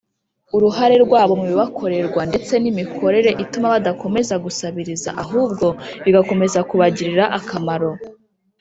uruhare 0.55 0.95
rwabo 1.05 1.33
mu 1.39 1.45
bibakorerwa 1.51 2.21
ndetse 2.29 2.53
n’imikorere 2.63 3.29
ituma 3.43 3.67
badakomeza 3.73 4.35
gusabiriza 4.45 5.09
ahubwo 5.23 5.67
bigakomeza 6.03 6.59
kubagirira 6.69 7.25
akamaro. 7.41 7.91